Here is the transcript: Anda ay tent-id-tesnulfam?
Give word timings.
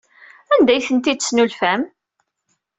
Anda 0.53 0.71
ay 0.73 0.81
tent-id-tesnulfam? 0.87 1.81